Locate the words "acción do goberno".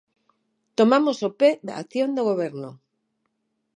1.83-2.69